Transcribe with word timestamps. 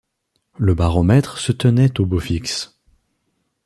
Le 0.57 0.73
baromètre 0.73 1.37
se 1.37 1.51
tenait 1.51 2.01
au 2.01 2.07
beau 2.07 2.17
fixe. 2.19 2.81